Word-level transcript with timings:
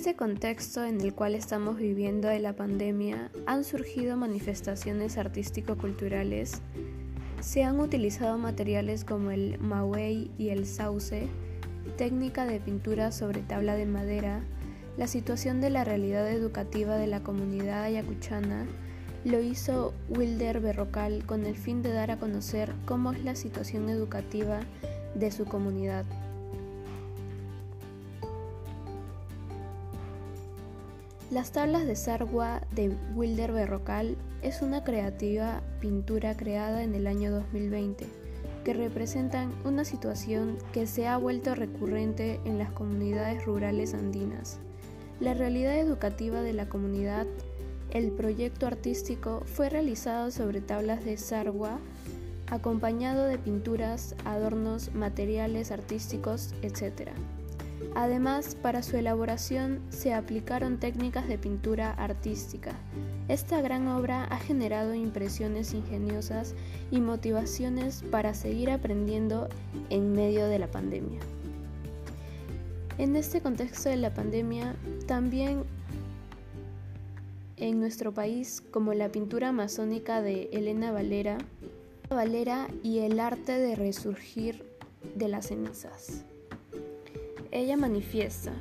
este 0.00 0.16
contexto 0.16 0.82
en 0.82 0.98
el 1.02 1.12
cual 1.12 1.34
estamos 1.34 1.76
viviendo 1.76 2.28
de 2.28 2.38
la 2.38 2.54
pandemia, 2.54 3.30
han 3.44 3.64
surgido 3.64 4.16
manifestaciones 4.16 5.18
artístico-culturales, 5.18 6.62
se 7.42 7.64
han 7.64 7.78
utilizado 7.80 8.38
materiales 8.38 9.04
como 9.04 9.30
el 9.30 9.58
mawei 9.58 10.30
y 10.38 10.48
el 10.48 10.64
sauce, 10.64 11.28
técnica 11.98 12.46
de 12.46 12.60
pintura 12.60 13.12
sobre 13.12 13.42
tabla 13.42 13.74
de 13.74 13.84
madera, 13.84 14.42
la 14.96 15.06
situación 15.06 15.60
de 15.60 15.68
la 15.68 15.84
realidad 15.84 16.30
educativa 16.30 16.96
de 16.96 17.06
la 17.06 17.22
comunidad 17.22 17.82
ayacuchana 17.82 18.66
lo 19.26 19.42
hizo 19.42 19.92
Wilder 20.08 20.60
Berrocal 20.60 21.26
con 21.26 21.44
el 21.44 21.56
fin 21.56 21.82
de 21.82 21.92
dar 21.92 22.10
a 22.10 22.18
conocer 22.18 22.72
cómo 22.86 23.12
es 23.12 23.22
la 23.22 23.34
situación 23.34 23.90
educativa 23.90 24.60
de 25.14 25.30
su 25.30 25.44
comunidad. 25.44 26.06
Las 31.30 31.52
tablas 31.52 31.86
de 31.86 31.94
Sargua 31.94 32.60
de 32.72 32.92
Wilder 33.14 33.52
Berrocal 33.52 34.16
es 34.42 34.62
una 34.62 34.82
creativa 34.82 35.62
pintura 35.80 36.36
creada 36.36 36.82
en 36.82 36.96
el 36.96 37.06
año 37.06 37.30
2020 37.30 38.04
que 38.64 38.74
representan 38.74 39.52
una 39.64 39.84
situación 39.84 40.58
que 40.72 40.88
se 40.88 41.06
ha 41.06 41.16
vuelto 41.18 41.54
recurrente 41.54 42.40
en 42.44 42.58
las 42.58 42.72
comunidades 42.72 43.44
rurales 43.44 43.94
andinas. 43.94 44.58
La 45.20 45.34
realidad 45.34 45.78
educativa 45.78 46.42
de 46.42 46.52
la 46.52 46.68
comunidad, 46.68 47.28
el 47.90 48.10
proyecto 48.10 48.66
artístico 48.66 49.42
fue 49.46 49.70
realizado 49.70 50.32
sobre 50.32 50.60
tablas 50.60 51.04
de 51.04 51.16
Sargua 51.16 51.78
acompañado 52.48 53.26
de 53.26 53.38
pinturas, 53.38 54.16
adornos, 54.24 54.92
materiales 54.96 55.70
artísticos, 55.70 56.54
etc. 56.62 57.12
Además, 57.94 58.54
para 58.54 58.82
su 58.82 58.96
elaboración 58.96 59.80
se 59.90 60.14
aplicaron 60.14 60.78
técnicas 60.78 61.26
de 61.26 61.38
pintura 61.38 61.92
artística. 61.92 62.74
Esta 63.28 63.60
gran 63.60 63.88
obra 63.88 64.24
ha 64.24 64.38
generado 64.38 64.94
impresiones 64.94 65.74
ingeniosas 65.74 66.54
y 66.90 67.00
motivaciones 67.00 68.04
para 68.10 68.34
seguir 68.34 68.70
aprendiendo 68.70 69.48
en 69.88 70.12
medio 70.12 70.46
de 70.46 70.58
la 70.58 70.70
pandemia. 70.70 71.20
En 72.98 73.16
este 73.16 73.40
contexto 73.40 73.88
de 73.88 73.96
la 73.96 74.14
pandemia, 74.14 74.76
también 75.06 75.64
en 77.56 77.80
nuestro 77.80 78.12
país, 78.12 78.62
como 78.70 78.94
la 78.94 79.10
pintura 79.10 79.48
amazónica 79.48 80.22
de 80.22 80.48
Elena 80.52 80.92
Valera, 80.92 81.38
Valera 82.08 82.68
y 82.82 83.00
el 83.00 83.20
arte 83.20 83.58
de 83.58 83.74
resurgir 83.74 84.64
de 85.14 85.28
las 85.28 85.48
cenizas. 85.48 86.24
Ella 87.52 87.76
manifiesta, 87.76 88.52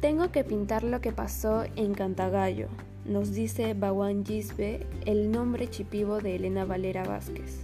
tengo 0.00 0.30
que 0.30 0.44
pintar 0.44 0.84
lo 0.84 1.00
que 1.00 1.10
pasó 1.10 1.64
en 1.74 1.94
Cantagallo, 1.94 2.68
nos 3.04 3.32
dice 3.32 3.74
Bawan 3.74 4.24
Gisbe, 4.24 4.86
el 5.04 5.32
nombre 5.32 5.68
chipivo 5.68 6.20
de 6.20 6.36
Elena 6.36 6.64
Valera 6.64 7.02
Vázquez, 7.02 7.62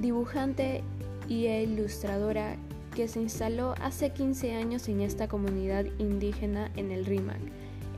dibujante 0.00 0.82
y 1.28 1.46
ilustradora 1.48 2.56
que 2.96 3.06
se 3.06 3.20
instaló 3.20 3.74
hace 3.82 4.14
15 4.14 4.54
años 4.54 4.88
en 4.88 5.02
esta 5.02 5.28
comunidad 5.28 5.84
indígena 5.98 6.70
en 6.76 6.90
el 6.90 7.04
Rímac, 7.04 7.40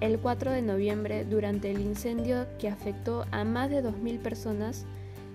el 0.01 0.19
4 0.19 0.51
de 0.51 0.63
noviembre 0.63 1.25
durante 1.25 1.71
el 1.71 1.81
incendio 1.81 2.49
que 2.59 2.69
afectó 2.69 3.25
a 3.31 3.45
más 3.45 3.71
de 3.71 3.85
2.000 3.85 4.19
personas, 4.19 4.85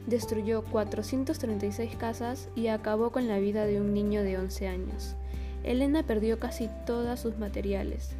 destruyó 0.08 0.62
436 0.66 1.96
casas 1.96 2.50
y 2.54 2.68
acabó 2.68 3.14
con 3.14 3.30
la 3.30 3.40
vida 3.40 3.66
de 3.66 3.80
un 3.80 3.94
niño 3.94 4.24
de 4.24 4.38
11 4.38 4.68
años. 4.68 5.16
Elena 5.64 6.04
perdió 6.04 6.40
casi 6.40 6.70
todos 6.86 7.20
sus 7.20 7.38
materiales 7.38 8.16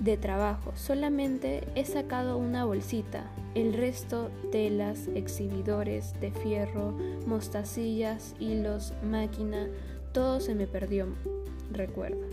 de 0.00 0.16
trabajo, 0.16 0.72
solamente 0.74 1.62
he 1.74 1.84
sacado 1.84 2.36
una 2.36 2.64
bolsita, 2.64 3.30
el 3.54 3.72
resto 3.74 4.30
telas, 4.50 5.08
exhibidores 5.14 6.18
de 6.20 6.32
fierro, 6.32 6.92
mostacillas, 7.26 8.34
hilos, 8.40 8.92
máquina, 9.04 9.68
todo 10.12 10.40
se 10.40 10.54
me 10.54 10.66
perdió, 10.66 11.06
recuerda. 11.70 12.26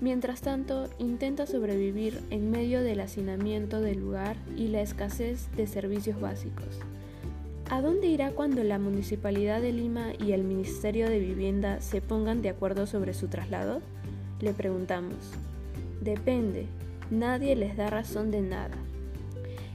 Mientras 0.00 0.42
tanto, 0.42 0.88
intenta 0.98 1.46
sobrevivir 1.46 2.20
en 2.30 2.50
medio 2.52 2.82
del 2.82 3.00
hacinamiento 3.00 3.80
del 3.80 3.98
lugar 3.98 4.36
y 4.56 4.68
la 4.68 4.80
escasez 4.80 5.48
de 5.56 5.66
servicios 5.66 6.20
básicos. 6.20 6.78
¿A 7.70 7.82
dónde 7.82 8.06
irá 8.06 8.30
cuando 8.30 8.64
la 8.64 8.78
Municipalidad 8.78 9.60
de 9.60 9.72
Lima 9.72 10.12
y 10.18 10.32
el 10.32 10.42
Ministerio 10.42 11.10
de 11.10 11.18
Vivienda 11.18 11.82
se 11.82 12.00
pongan 12.00 12.40
de 12.40 12.48
acuerdo 12.48 12.86
sobre 12.86 13.12
su 13.12 13.28
traslado? 13.28 13.82
Le 14.40 14.54
preguntamos. 14.54 15.18
Depende, 16.00 16.64
nadie 17.10 17.56
les 17.56 17.76
da 17.76 17.90
razón 17.90 18.30
de 18.30 18.40
nada. 18.40 18.76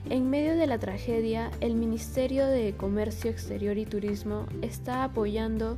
En 0.09 0.31
medio 0.31 0.55
de 0.55 0.65
la 0.65 0.79
tragedia, 0.79 1.51
el 1.61 1.75
Ministerio 1.75 2.47
de 2.47 2.73
Comercio 2.75 3.29
Exterior 3.29 3.77
y 3.77 3.85
Turismo 3.85 4.47
está 4.63 5.03
apoyando 5.03 5.77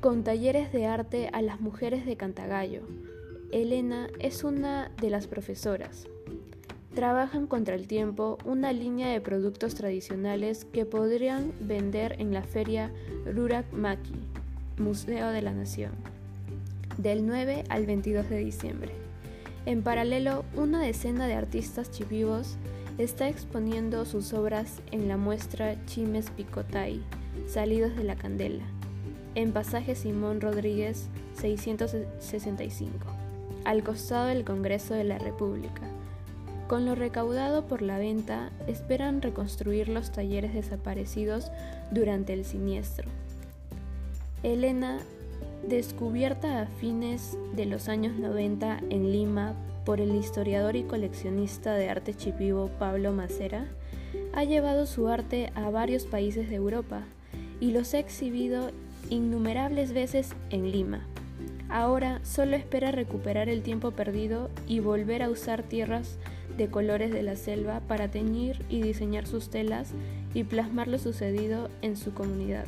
con 0.00 0.24
talleres 0.24 0.72
de 0.72 0.86
arte 0.86 1.28
a 1.34 1.42
las 1.42 1.60
mujeres 1.60 2.06
de 2.06 2.16
Cantagallo. 2.16 2.80
Elena 3.52 4.08
es 4.20 4.42
una 4.42 4.90
de 5.02 5.10
las 5.10 5.26
profesoras 5.26 6.06
trabajan 6.94 7.46
contra 7.46 7.74
el 7.74 7.86
tiempo 7.86 8.38
una 8.44 8.72
línea 8.72 9.08
de 9.08 9.20
productos 9.20 9.74
tradicionales 9.74 10.64
que 10.64 10.84
podrían 10.84 11.52
vender 11.60 12.16
en 12.18 12.32
la 12.32 12.42
feria 12.42 12.90
Rurak 13.24 13.72
Maki, 13.72 14.14
Museo 14.78 15.30
de 15.30 15.42
la 15.42 15.52
Nación, 15.52 15.92
del 16.98 17.26
9 17.26 17.64
al 17.68 17.86
22 17.86 18.28
de 18.28 18.38
diciembre. 18.38 18.92
En 19.66 19.82
paralelo, 19.82 20.44
una 20.56 20.80
decena 20.80 21.26
de 21.26 21.34
artistas 21.34 21.90
chivivos 21.90 22.56
está 22.98 23.28
exponiendo 23.28 24.04
sus 24.04 24.32
obras 24.32 24.80
en 24.90 25.06
la 25.06 25.16
muestra 25.16 25.76
Chimes 25.86 26.30
Picotay, 26.30 27.00
Salidos 27.46 27.94
de 27.96 28.04
la 28.04 28.16
Candela, 28.16 28.64
en 29.34 29.52
pasaje 29.52 29.94
Simón 29.94 30.40
Rodríguez 30.40 31.08
665, 31.34 33.06
al 33.64 33.82
costado 33.84 34.26
del 34.26 34.44
Congreso 34.44 34.94
de 34.94 35.04
la 35.04 35.18
República. 35.18 35.82
Con 36.70 36.84
lo 36.84 36.94
recaudado 36.94 37.66
por 37.66 37.82
la 37.82 37.98
venta, 37.98 38.52
esperan 38.68 39.22
reconstruir 39.22 39.88
los 39.88 40.12
talleres 40.12 40.54
desaparecidos 40.54 41.50
durante 41.90 42.32
el 42.32 42.44
siniestro. 42.44 43.08
Elena, 44.44 45.00
descubierta 45.66 46.62
a 46.62 46.66
fines 46.66 47.36
de 47.56 47.66
los 47.66 47.88
años 47.88 48.16
90 48.20 48.82
en 48.88 49.10
Lima 49.10 49.54
por 49.84 50.00
el 50.00 50.14
historiador 50.14 50.76
y 50.76 50.84
coleccionista 50.84 51.74
de 51.74 51.90
arte 51.90 52.14
chipivo 52.14 52.70
Pablo 52.78 53.10
Macera, 53.10 53.66
ha 54.32 54.44
llevado 54.44 54.86
su 54.86 55.08
arte 55.08 55.50
a 55.56 55.70
varios 55.70 56.04
países 56.04 56.48
de 56.50 56.54
Europa 56.54 57.02
y 57.58 57.72
los 57.72 57.94
ha 57.94 57.98
exhibido 57.98 58.70
innumerables 59.08 59.92
veces 59.92 60.36
en 60.50 60.70
Lima. 60.70 61.04
Ahora 61.70 62.20
solo 62.24 62.56
espera 62.56 62.90
recuperar 62.90 63.48
el 63.48 63.62
tiempo 63.62 63.92
perdido 63.92 64.50
y 64.66 64.80
volver 64.80 65.22
a 65.22 65.30
usar 65.30 65.62
tierras 65.62 66.18
de 66.56 66.68
colores 66.68 67.12
de 67.12 67.22
la 67.22 67.36
selva 67.36 67.80
para 67.86 68.10
teñir 68.10 68.64
y 68.68 68.82
diseñar 68.82 69.26
sus 69.26 69.50
telas 69.50 69.92
y 70.34 70.42
plasmar 70.42 70.88
lo 70.88 70.98
sucedido 70.98 71.70
en 71.80 71.96
su 71.96 72.12
comunidad. 72.12 72.66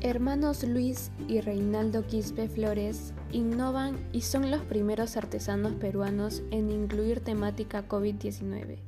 Hermanos 0.00 0.64
Luis 0.64 1.10
y 1.28 1.40
Reinaldo 1.40 2.06
Quispe 2.06 2.48
Flores 2.48 3.12
innovan 3.32 3.96
y 4.12 4.22
son 4.22 4.50
los 4.50 4.62
primeros 4.62 5.16
artesanos 5.16 5.72
peruanos 5.74 6.42
en 6.50 6.70
incluir 6.70 7.20
temática 7.20 7.86
COVID-19. 7.88 8.78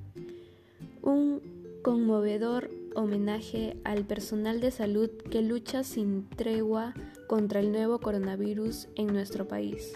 Un 1.02 1.40
conmovedor 1.82 2.70
homenaje 2.94 3.76
al 3.84 4.04
personal 4.04 4.60
de 4.60 4.70
salud 4.70 5.10
que 5.30 5.42
lucha 5.42 5.84
sin 5.84 6.28
tregua 6.28 6.94
contra 7.30 7.60
el 7.60 7.70
nuevo 7.70 8.00
coronavirus 8.00 8.88
en 8.96 9.06
nuestro 9.06 9.46
país 9.46 9.92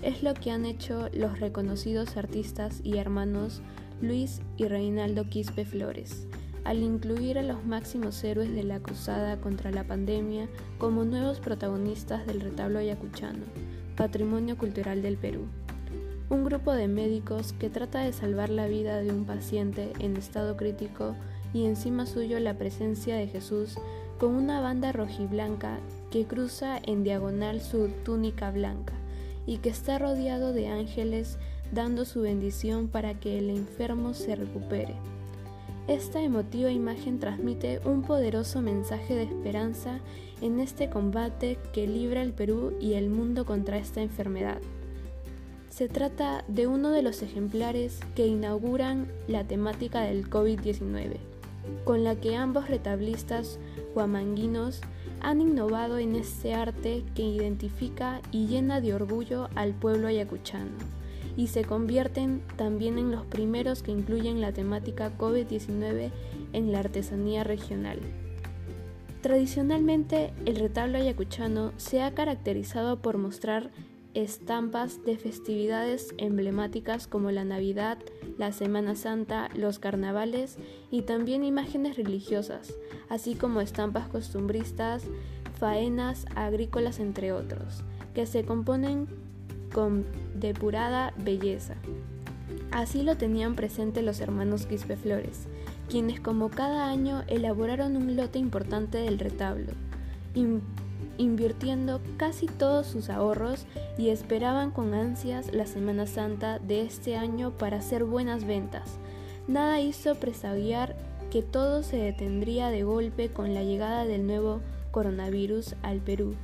es 0.00 0.22
lo 0.22 0.32
que 0.32 0.50
han 0.50 0.64
hecho 0.64 1.10
los 1.12 1.38
reconocidos 1.38 2.16
artistas 2.16 2.80
y 2.82 2.96
hermanos 2.96 3.60
Luis 4.00 4.40
y 4.56 4.68
Reinaldo 4.68 5.28
Quispe 5.28 5.66
Flores, 5.66 6.26
al 6.64 6.78
incluir 6.78 7.38
a 7.38 7.42
los 7.42 7.62
máximos 7.66 8.24
héroes 8.24 8.54
de 8.54 8.62
la 8.62 8.80
cruzada 8.80 9.38
contra 9.38 9.70
la 9.70 9.86
pandemia 9.86 10.48
como 10.78 11.04
nuevos 11.04 11.40
protagonistas 11.40 12.26
del 12.26 12.40
retablo 12.40 12.78
ayacuchano, 12.78 13.44
patrimonio 13.94 14.56
cultural 14.56 15.02
del 15.02 15.18
Perú. 15.18 15.42
Un 16.30 16.42
grupo 16.46 16.72
de 16.72 16.88
médicos 16.88 17.52
que 17.52 17.68
trata 17.68 18.00
de 18.00 18.14
salvar 18.14 18.48
la 18.48 18.66
vida 18.66 19.02
de 19.02 19.10
un 19.10 19.26
paciente 19.26 19.92
en 19.98 20.16
estado 20.16 20.56
crítico 20.56 21.14
y 21.52 21.66
encima 21.66 22.06
suyo 22.06 22.40
la 22.40 22.56
presencia 22.56 23.14
de 23.16 23.26
Jesús 23.26 23.76
con 24.18 24.34
una 24.34 24.62
banda 24.62 24.90
rojiblanca 24.92 25.80
que 26.10 26.26
cruza 26.26 26.78
en 26.82 27.04
diagonal 27.04 27.60
su 27.60 27.88
túnica 28.04 28.50
blanca 28.50 28.94
y 29.46 29.58
que 29.58 29.70
está 29.70 29.98
rodeado 29.98 30.52
de 30.52 30.68
ángeles 30.68 31.38
dando 31.72 32.04
su 32.04 32.22
bendición 32.22 32.88
para 32.88 33.14
que 33.14 33.38
el 33.38 33.50
enfermo 33.50 34.14
se 34.14 34.36
recupere. 34.36 34.94
Esta 35.86 36.20
emotiva 36.22 36.70
imagen 36.70 37.18
transmite 37.18 37.80
un 37.84 38.02
poderoso 38.02 38.60
mensaje 38.60 39.14
de 39.14 39.22
esperanza 39.22 40.00
en 40.42 40.60
este 40.60 40.90
combate 40.90 41.58
que 41.72 41.86
libra 41.86 42.22
el 42.22 42.32
Perú 42.32 42.74
y 42.78 42.92
el 42.92 43.08
mundo 43.08 43.46
contra 43.46 43.78
esta 43.78 44.02
enfermedad. 44.02 44.58
Se 45.70 45.88
trata 45.88 46.44
de 46.48 46.66
uno 46.66 46.90
de 46.90 47.02
los 47.02 47.22
ejemplares 47.22 48.00
que 48.14 48.26
inauguran 48.26 49.10
la 49.28 49.44
temática 49.44 50.02
del 50.02 50.28
COVID-19, 50.28 51.16
con 51.84 52.04
la 52.04 52.16
que 52.16 52.36
ambos 52.36 52.68
retablistas 52.68 53.58
huamanguinos 53.94 54.80
han 55.20 55.40
innovado 55.40 55.98
en 55.98 56.14
este 56.16 56.54
arte 56.54 57.04
que 57.14 57.22
identifica 57.22 58.20
y 58.30 58.46
llena 58.46 58.80
de 58.80 58.94
orgullo 58.94 59.48
al 59.54 59.74
pueblo 59.74 60.08
ayacuchano 60.08 60.72
y 61.38 61.46
se 61.46 61.64
convierten 61.64 62.42
también 62.56 62.98
en 62.98 63.12
los 63.12 63.24
primeros 63.24 63.84
que 63.84 63.92
incluyen 63.92 64.40
la 64.40 64.52
temática 64.52 65.16
COVID-19 65.16 66.10
en 66.52 66.72
la 66.72 66.80
artesanía 66.80 67.44
regional. 67.44 68.00
Tradicionalmente, 69.22 70.32
el 70.46 70.56
retablo 70.56 70.98
ayacuchano 70.98 71.72
se 71.76 72.02
ha 72.02 72.12
caracterizado 72.12 73.00
por 73.00 73.18
mostrar 73.18 73.70
estampas 74.24 75.04
de 75.04 75.16
festividades 75.16 76.12
emblemáticas 76.18 77.06
como 77.06 77.30
la 77.30 77.44
Navidad, 77.44 77.98
la 78.36 78.50
Semana 78.50 78.96
Santa, 78.96 79.48
los 79.54 79.78
carnavales 79.78 80.56
y 80.90 81.02
también 81.02 81.44
imágenes 81.44 81.96
religiosas, 81.96 82.74
así 83.08 83.36
como 83.36 83.60
estampas 83.60 84.08
costumbristas, 84.08 85.04
faenas 85.60 86.26
agrícolas 86.34 86.98
entre 86.98 87.30
otros, 87.30 87.84
que 88.12 88.26
se 88.26 88.44
componen 88.44 89.06
con 89.72 90.04
depurada 90.34 91.14
belleza. 91.18 91.76
Así 92.72 93.04
lo 93.04 93.16
tenían 93.16 93.54
presente 93.54 94.02
los 94.02 94.20
hermanos 94.20 94.66
Quispe 94.66 94.96
Flores, 94.96 95.46
quienes 95.88 96.18
como 96.18 96.48
cada 96.48 96.90
año 96.90 97.22
elaboraron 97.28 97.96
un 97.96 98.16
lote 98.16 98.40
importante 98.40 98.98
del 98.98 99.20
retablo, 99.20 99.72
invirtiendo 101.16 102.00
casi 102.16 102.46
todos 102.46 102.86
sus 102.86 103.10
ahorros 103.10 103.66
y 103.96 104.10
esperaban 104.10 104.70
con 104.70 104.94
ansias 104.94 105.52
la 105.52 105.66
Semana 105.66 106.06
Santa 106.06 106.58
de 106.58 106.82
este 106.82 107.16
año 107.16 107.50
para 107.50 107.78
hacer 107.78 108.04
buenas 108.04 108.44
ventas. 108.44 108.98
Nada 109.46 109.80
hizo 109.80 110.14
presagiar 110.14 110.96
que 111.30 111.42
todo 111.42 111.82
se 111.82 111.96
detendría 111.96 112.70
de 112.70 112.82
golpe 112.82 113.30
con 113.30 113.54
la 113.54 113.62
llegada 113.62 114.04
del 114.04 114.26
nuevo 114.26 114.60
coronavirus 114.90 115.74
al 115.82 115.98
Perú 115.98 116.34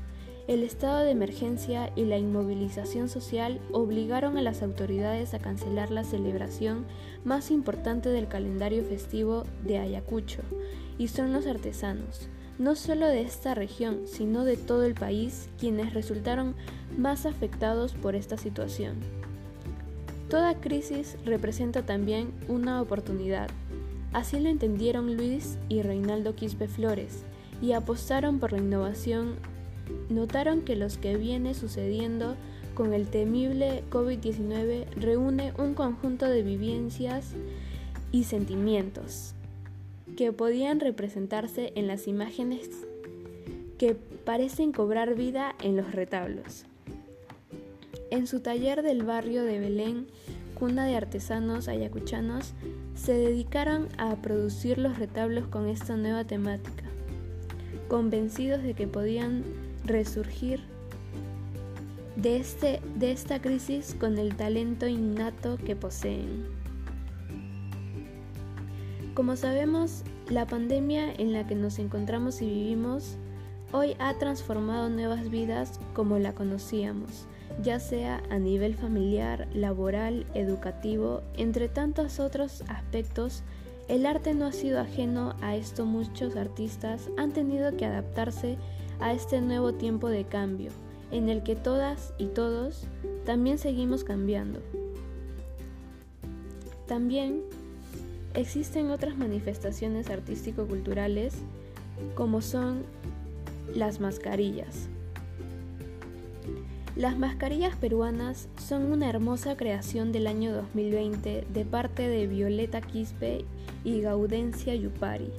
el 0.46 0.62
estado 0.62 1.00
de 1.00 1.10
emergencia 1.10 1.90
y 1.96 2.04
la 2.04 2.18
inmovilización 2.18 3.08
social 3.08 3.60
obligaron 3.72 4.36
a 4.36 4.42
las 4.42 4.62
autoridades 4.62 5.32
a 5.32 5.38
cancelar 5.38 5.90
la 5.90 6.04
celebración 6.04 6.84
más 7.24 7.50
importante 7.50 8.10
del 8.10 8.28
calendario 8.28 8.84
festivo 8.84 9.44
de 9.62 9.78
Ayacucho, 9.78 10.42
y 10.98 11.08
son 11.08 11.32
los 11.32 11.46
artesanos, 11.46 12.28
no 12.58 12.76
solo 12.76 13.06
de 13.06 13.22
esta 13.22 13.54
región, 13.54 14.02
sino 14.06 14.44
de 14.44 14.56
todo 14.56 14.84
el 14.84 14.94
país, 14.94 15.48
quienes 15.58 15.94
resultaron 15.94 16.54
más 16.96 17.26
afectados 17.26 17.94
por 17.94 18.14
esta 18.14 18.36
situación. 18.36 18.94
Toda 20.28 20.60
crisis 20.60 21.16
representa 21.24 21.82
también 21.82 22.32
una 22.48 22.80
oportunidad. 22.80 23.48
Así 24.12 24.38
lo 24.38 24.48
entendieron 24.48 25.16
Luis 25.16 25.58
y 25.68 25.82
Reinaldo 25.82 26.34
Quispe 26.34 26.68
Flores, 26.68 27.24
y 27.60 27.72
apostaron 27.72 28.38
por 28.38 28.52
la 28.52 28.58
innovación 28.58 29.36
notaron 30.08 30.62
que 30.62 30.76
lo 30.76 30.86
que 30.88 31.16
viene 31.16 31.54
sucediendo 31.54 32.36
con 32.74 32.94
el 32.94 33.08
temible 33.08 33.84
COVID-19 33.90 34.86
reúne 34.96 35.52
un 35.58 35.74
conjunto 35.74 36.26
de 36.26 36.42
vivencias 36.42 37.32
y 38.10 38.24
sentimientos 38.24 39.34
que 40.16 40.32
podían 40.32 40.80
representarse 40.80 41.72
en 41.74 41.86
las 41.86 42.06
imágenes 42.06 42.68
que 43.78 43.94
parecen 43.94 44.72
cobrar 44.72 45.14
vida 45.14 45.54
en 45.62 45.76
los 45.76 45.92
retablos. 45.92 46.64
En 48.10 48.26
su 48.26 48.40
taller 48.40 48.82
del 48.82 49.02
barrio 49.02 49.42
de 49.42 49.58
Belén, 49.58 50.06
cuna 50.54 50.86
de 50.86 50.96
artesanos 50.96 51.68
ayacuchanos, 51.68 52.54
se 52.94 53.12
dedicaron 53.12 53.88
a 53.98 54.14
producir 54.16 54.78
los 54.78 54.98
retablos 54.98 55.46
con 55.48 55.68
esta 55.68 55.96
nueva 55.96 56.24
temática, 56.24 56.84
convencidos 57.88 58.62
de 58.62 58.74
que 58.74 58.86
podían 58.86 59.42
resurgir 59.84 60.60
de, 62.16 62.36
este, 62.36 62.80
de 62.94 63.10
esta 63.10 63.42
crisis 63.42 63.96
con 63.98 64.18
el 64.18 64.36
talento 64.36 64.86
innato 64.86 65.56
que 65.56 65.74
poseen. 65.74 66.63
Como 69.14 69.36
sabemos, 69.36 70.02
la 70.28 70.44
pandemia 70.44 71.14
en 71.14 71.32
la 71.32 71.46
que 71.46 71.54
nos 71.54 71.78
encontramos 71.78 72.42
y 72.42 72.46
vivimos 72.46 73.16
hoy 73.70 73.94
ha 74.00 74.12
transformado 74.18 74.88
nuevas 74.88 75.30
vidas 75.30 75.78
como 75.94 76.18
la 76.18 76.32
conocíamos, 76.32 77.28
ya 77.62 77.78
sea 77.78 78.24
a 78.30 78.40
nivel 78.40 78.74
familiar, 78.74 79.46
laboral, 79.54 80.26
educativo, 80.34 81.22
entre 81.36 81.68
tantos 81.68 82.18
otros 82.18 82.64
aspectos. 82.66 83.44
El 83.86 84.04
arte 84.04 84.34
no 84.34 84.46
ha 84.46 84.52
sido 84.52 84.80
ajeno 84.80 85.36
a 85.42 85.54
esto, 85.54 85.86
muchos 85.86 86.34
artistas 86.34 87.08
han 87.16 87.32
tenido 87.32 87.76
que 87.76 87.86
adaptarse 87.86 88.58
a 88.98 89.12
este 89.12 89.40
nuevo 89.40 89.74
tiempo 89.74 90.08
de 90.08 90.24
cambio, 90.24 90.72
en 91.12 91.28
el 91.28 91.44
que 91.44 91.54
todas 91.54 92.14
y 92.18 92.26
todos 92.26 92.88
también 93.24 93.58
seguimos 93.58 94.02
cambiando. 94.02 94.60
También 96.88 97.44
existen 98.34 98.90
otras 98.90 99.16
manifestaciones 99.16 100.10
artístico-culturales 100.10 101.34
como 102.14 102.42
son 102.42 102.84
las 103.74 104.00
mascarillas. 104.00 104.88
Las 106.96 107.18
mascarillas 107.18 107.74
peruanas 107.74 108.48
son 108.56 108.92
una 108.92 109.08
hermosa 109.08 109.56
creación 109.56 110.12
del 110.12 110.28
año 110.28 110.52
2020 110.52 111.44
de 111.52 111.64
parte 111.64 112.08
de 112.08 112.28
Violeta 112.28 112.80
Quispe 112.80 113.44
y 113.82 114.00
Gaudencia 114.00 114.76
Yupari, 114.76 115.32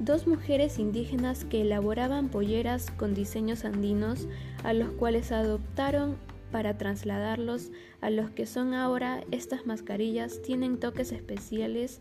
dos 0.00 0.26
mujeres 0.26 0.78
indígenas 0.78 1.44
que 1.44 1.60
elaboraban 1.60 2.30
polleras 2.30 2.90
con 2.90 3.14
diseños 3.14 3.66
andinos 3.66 4.26
a 4.62 4.72
los 4.72 4.88
cuales 4.92 5.30
adoptaron 5.30 6.16
para 6.50 6.78
trasladarlos 6.78 7.70
a 8.00 8.08
los 8.08 8.30
que 8.30 8.46
son 8.46 8.72
ahora 8.72 9.24
estas 9.30 9.66
mascarillas 9.66 10.40
tienen 10.40 10.78
toques 10.78 11.12
especiales 11.12 11.98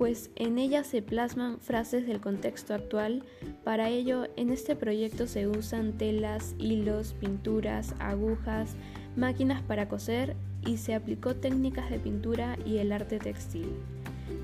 pues 0.00 0.30
en 0.34 0.56
ellas 0.56 0.86
se 0.86 1.02
plasman 1.02 1.60
frases 1.60 2.06
del 2.06 2.22
contexto 2.22 2.72
actual. 2.72 3.22
Para 3.64 3.90
ello, 3.90 4.28
en 4.38 4.48
este 4.48 4.74
proyecto 4.74 5.26
se 5.26 5.46
usan 5.46 5.92
telas, 5.92 6.54
hilos, 6.58 7.14
pinturas, 7.20 7.94
agujas, 7.98 8.76
máquinas 9.14 9.60
para 9.60 9.90
coser 9.90 10.36
y 10.64 10.78
se 10.78 10.94
aplicó 10.94 11.36
técnicas 11.36 11.90
de 11.90 11.98
pintura 11.98 12.56
y 12.64 12.78
el 12.78 12.92
arte 12.92 13.18
textil. 13.18 13.74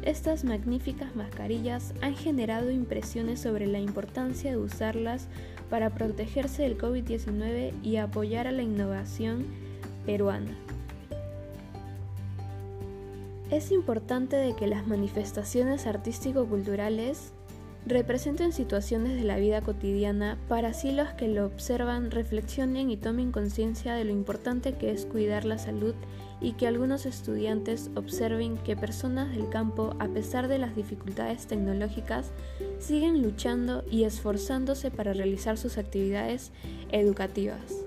Estas 0.03 0.45
magníficas 0.45 1.17
mascarillas 1.17 1.95
han 2.03 2.15
generado 2.15 2.71
impresiones 2.71 3.41
sobre 3.41 3.67
la 3.67 3.79
importancia 3.79 4.51
de 4.51 4.59
usarlas 4.59 5.27
para 5.71 5.89
protegerse 5.89 6.65
del 6.65 6.77
COVID-19 6.77 7.73
y 7.83 7.97
apoyar 7.97 8.47
a 8.47 8.53
la 8.53 8.63
innovación 8.63 9.47
peruana. 10.05 10.55
Es 13.51 13.71
importante 13.71 14.37
de 14.37 14.57
que 14.57 14.67
las 14.67 14.89
manifestaciones 14.89 15.87
artístico-culturales 15.87 17.33
representen 17.87 18.53
situaciones 18.53 19.15
de 19.15 19.23
la 19.23 19.37
vida 19.37 19.61
cotidiana 19.61 20.37
para 20.49 20.71
así 20.71 20.91
los 20.91 21.11
que 21.11 21.29
lo 21.29 21.47
observan 21.47 22.11
reflexionen 22.11 22.91
y 22.91 22.97
tomen 22.97 23.31
conciencia 23.31 23.95
de 23.95 24.03
lo 24.03 24.11
importante 24.11 24.73
que 24.75 24.91
es 24.91 25.07
cuidar 25.07 25.45
la 25.45 25.59
salud 25.59 25.95
y 26.41 26.53
que 26.55 26.67
algunos 26.67 27.07
estudiantes 27.07 27.91
observen 27.95 28.57
que 28.59 28.77
personas 28.77 29.31
del 29.31 29.49
campo, 29.49 29.95
a 30.01 30.09
pesar 30.09 30.49
de 30.49 30.59
las 30.59 30.75
dificultades 30.75 31.47
tecnológicas, 31.47 32.33
siguen 32.81 33.23
luchando 33.23 33.85
y 33.89 34.03
esforzándose 34.03 34.91
para 34.91 35.13
realizar 35.13 35.57
sus 35.57 35.79
actividades 35.79 36.51
educativas. 36.91 37.85